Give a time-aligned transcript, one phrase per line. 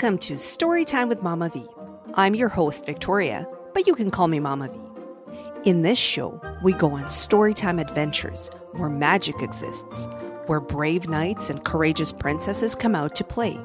[0.00, 1.66] Welcome to Storytime with Mama V.
[2.14, 4.78] I'm your host, Victoria, but you can call me Mama V.
[5.68, 10.06] In this show, we go on storytime adventures where magic exists,
[10.46, 13.58] where brave knights and courageous princesses come out to play,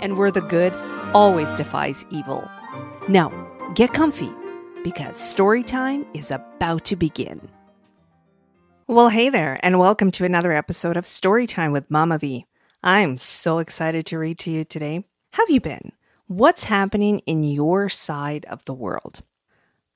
[0.00, 0.74] and where the good
[1.14, 2.46] always defies evil.
[3.08, 3.30] Now,
[3.74, 4.30] get comfy
[4.84, 7.48] because storytime is about to begin.
[8.86, 12.44] Well, hey there, and welcome to another episode of Storytime with Mama V.
[12.82, 15.04] I'm so excited to read to you today.
[15.34, 15.92] Have you been?
[16.26, 19.22] What's happening in your side of the world?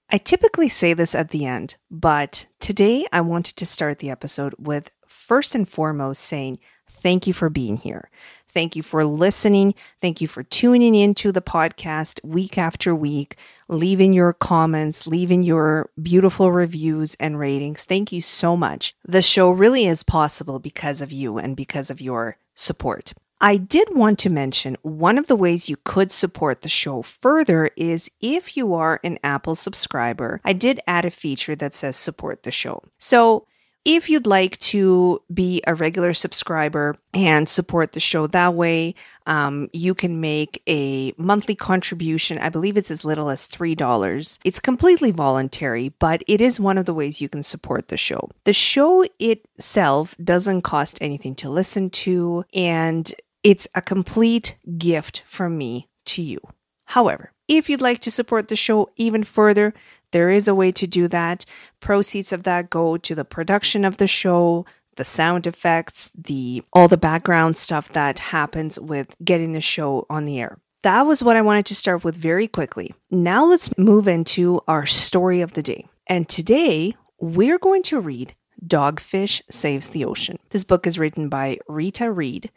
[0.09, 4.55] I typically say this at the end, but today I wanted to start the episode
[4.59, 8.11] with first and foremost saying thank you for being here.
[8.47, 9.75] Thank you for listening.
[10.01, 15.91] Thank you for tuning into the podcast week after week, leaving your comments, leaving your
[16.01, 17.85] beautiful reviews and ratings.
[17.85, 18.95] Thank you so much.
[19.05, 23.15] The show really is possible because of you and because of your support.
[23.45, 27.69] I did want to mention one of the ways you could support the show further
[27.77, 30.41] is if you are an Apple subscriber.
[30.47, 32.83] I did add a feature that says support the show.
[32.99, 33.47] So
[33.85, 38.95] if you'd like to be a regular subscriber and support the show that way,
[39.27, 42.39] um, you can make a monthly contribution.
[42.39, 44.39] I believe it's as little as $3.
[44.43, 48.31] It's completely voluntary, but it is one of the ways you can support the show.
[48.45, 53.13] The show itself doesn't cost anything to listen to, and
[53.45, 56.41] it's a complete gift from me to you.
[56.87, 59.75] However, if you'd like to support the show even further,
[60.13, 61.45] there is a way to do that.
[61.81, 64.65] Proceeds of that go to the production of the show,
[64.97, 70.25] the sound effects, the all the background stuff that happens with getting the show on
[70.25, 70.59] the air.
[70.83, 72.95] That was what I wanted to start with very quickly.
[73.11, 75.87] Now let's move into our story of the day.
[76.07, 78.35] And today we're going to read
[78.65, 80.39] Dogfish Saves the Ocean.
[80.51, 82.51] This book is written by Rita Reed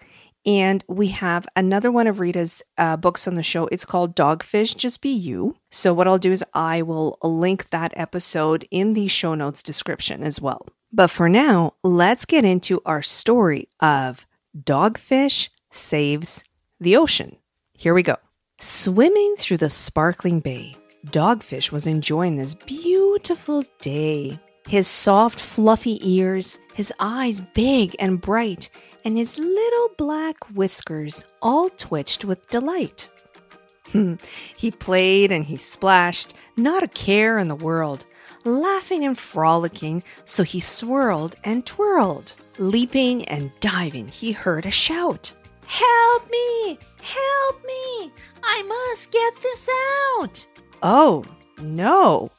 [0.48, 3.67] and we have another one of Rita's uh, books on the show.
[3.67, 5.58] It's called Dogfish Just Be You.
[5.70, 10.23] So, what I'll do is I will link that episode in the show notes description
[10.23, 10.66] as well.
[10.92, 14.26] But for now, let's get into our story of
[14.58, 16.45] Dogfish Saves
[16.80, 17.36] the Ocean.
[17.73, 18.16] Here we go.
[18.60, 20.76] Swimming through the sparkling bay,
[21.08, 24.39] Dogfish was enjoying this beautiful day.
[24.67, 28.70] His soft, fluffy ears, his eyes big and bright,
[29.04, 33.10] and his little black whiskers all twitched with delight.
[34.55, 38.05] he played and he splashed, not a care in the world,
[38.45, 42.36] laughing and frolicking, so he swirled and twirled.
[42.60, 45.33] Leaping and diving, he heard a shout
[45.65, 46.77] Help me!
[47.02, 48.11] Help me!
[48.44, 49.67] I must get this
[50.20, 50.45] out!
[50.83, 51.23] Oh,
[51.59, 52.30] no!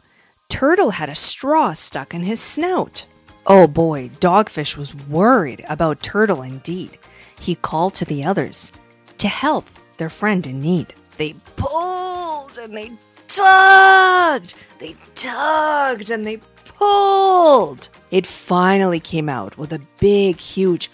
[0.49, 3.05] Turtle had a straw stuck in his snout.
[3.51, 6.99] Oh boy, Dogfish was worried about Turtle indeed.
[7.41, 8.73] He called to the others
[9.17, 9.65] to help
[9.97, 10.93] their friend in need.
[11.17, 12.93] They pulled and they
[13.27, 17.89] tugged, they tugged and they pulled.
[18.11, 20.91] It finally came out with a big, huge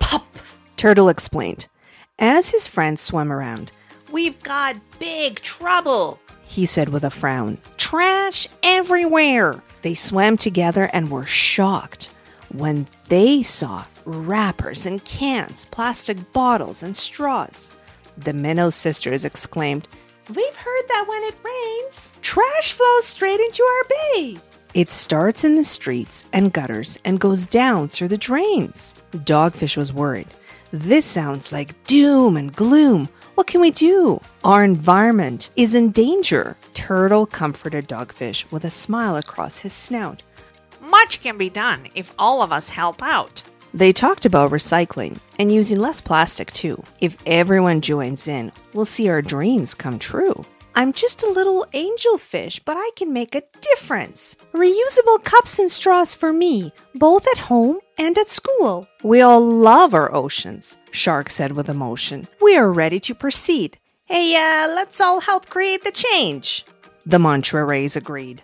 [0.00, 0.26] pop,
[0.76, 1.68] Turtle explained.
[2.18, 3.70] As his friends swam around,
[4.10, 6.18] We've got big trouble,
[6.54, 7.58] he said with a frown.
[7.76, 9.60] Trash everywhere.
[9.82, 12.10] They swam together and were shocked
[12.52, 17.72] when they saw wrappers and cans, plastic bottles, and straws.
[18.16, 19.88] The Minnow sisters exclaimed,
[20.28, 24.36] We've heard that when it rains, trash flows straight into our bay.
[24.74, 28.94] It starts in the streets and gutters and goes down through the drains.
[29.10, 30.28] Dogfish was worried.
[30.70, 33.08] This sounds like doom and gloom.
[33.34, 34.20] What can we do?
[34.44, 36.56] Our environment is in danger.
[36.72, 40.22] Turtle comforted Dogfish with a smile across his snout.
[40.80, 43.42] Much can be done if all of us help out.
[43.72, 46.80] They talked about recycling and using less plastic too.
[47.00, 50.44] If everyone joins in, we'll see our dreams come true.
[50.76, 54.36] I'm just a little angelfish, but I can make a difference.
[54.52, 58.88] Reusable cups and straws for me, both at home and at school.
[59.04, 62.26] We all love our oceans, Shark said with emotion.
[62.42, 63.78] We are ready to proceed.
[64.06, 66.64] Hey, uh, let's all help create the change.
[67.06, 68.42] The Mantra Rays agreed.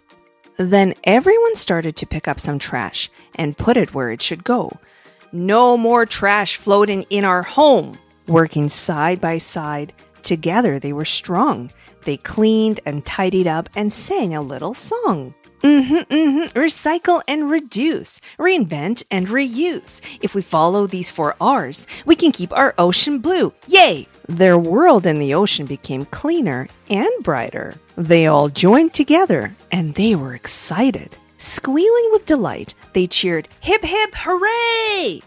[0.56, 4.70] Then everyone started to pick up some trash and put it where it should go.
[5.32, 7.98] No more trash floating in our home.
[8.28, 11.70] Working side by side, together they were strong.
[12.04, 15.34] They cleaned and tidied up and sang a little song.
[15.62, 16.58] Mm-hmm, mm-hmm.
[16.58, 20.00] Recycle and reduce, reinvent and reuse.
[20.22, 23.52] If we follow these four R's, we can keep our ocean blue.
[23.66, 24.08] Yay!
[24.26, 27.74] Their world in the ocean became cleaner and brighter.
[27.96, 31.16] They all joined together and they were excited.
[31.36, 35.20] Squealing with delight, they cheered, Hip hip hooray!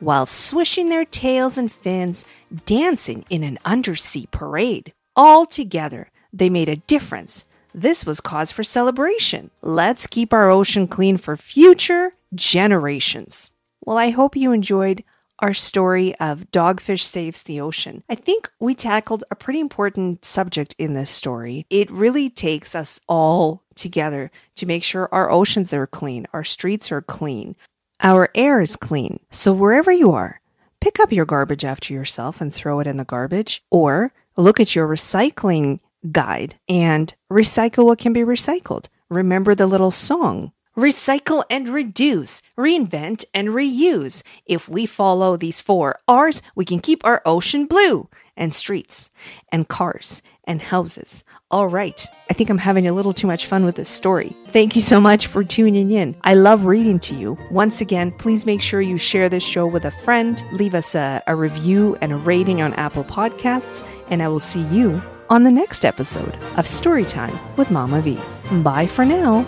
[0.00, 2.24] While swishing their tails and fins,
[2.66, 4.92] dancing in an undersea parade.
[5.16, 6.08] all together.
[6.32, 7.44] They made a difference.
[7.74, 9.50] This was cause for celebration.
[9.60, 13.50] Let's keep our ocean clean for future generations.
[13.84, 15.04] Well, I hope you enjoyed
[15.40, 18.02] our story of Dogfish Saves the Ocean.
[18.08, 21.66] I think we tackled a pretty important subject in this story.
[21.70, 26.92] It really takes us all together to make sure our oceans are clean, our streets
[26.92, 27.56] are clean,
[28.02, 29.20] our air is clean.
[29.30, 30.40] So wherever you are,
[30.80, 34.74] pick up your garbage after yourself and throw it in the garbage, or look at
[34.74, 35.80] your recycling
[36.10, 38.86] guide and recycle what can be recycled.
[39.08, 44.22] Remember the little song Recycle and reduce, reinvent and reuse.
[44.46, 48.08] If we follow these four R's, we can keep our ocean blue
[48.40, 49.12] and streets
[49.52, 51.22] and cars and houses.
[51.52, 52.04] All right.
[52.28, 54.34] I think I'm having a little too much fun with this story.
[54.48, 56.16] Thank you so much for tuning in.
[56.22, 57.38] I love reading to you.
[57.50, 61.22] Once again, please make sure you share this show with a friend, leave us a,
[61.28, 65.52] a review and a rating on Apple Podcasts, and I will see you on the
[65.52, 68.18] next episode of Storytime with Mama V.
[68.62, 69.46] Bye for now.